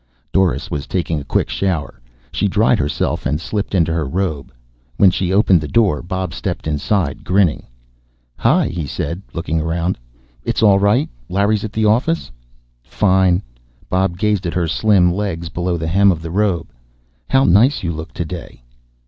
Doris 0.33 0.71
was 0.71 0.87
taking 0.87 1.19
a 1.19 1.23
quick 1.23 1.47
shower. 1.47 2.01
She 2.31 2.47
dried 2.47 2.79
herself 2.79 3.27
and 3.27 3.39
slipped 3.39 3.75
into 3.75 3.93
her 3.93 4.07
robe. 4.07 4.51
When 4.97 5.11
she 5.11 5.31
opened 5.31 5.61
the 5.61 5.67
door 5.67 6.01
Bob 6.01 6.33
stepped 6.33 6.65
inside, 6.65 7.23
grinning. 7.23 7.67
"Hi," 8.37 8.65
he 8.69 8.87
said, 8.87 9.21
looking 9.31 9.61
around. 9.61 9.99
"It's 10.43 10.63
all 10.63 10.79
right. 10.79 11.07
Larry's 11.29 11.63
at 11.63 11.71
the 11.71 11.85
office." 11.85 12.31
"Fine." 12.83 13.43
Bob 13.89 14.17
gazed 14.17 14.47
at 14.47 14.55
her 14.55 14.67
slim 14.67 15.11
legs 15.13 15.49
below 15.49 15.77
the 15.77 15.85
hem 15.85 16.11
of 16.11 16.23
the 16.23 16.31
robe. 16.31 16.73
"How 17.29 17.43
nice 17.43 17.83
you 17.83 17.91
look 17.93 18.11
today." 18.11 18.63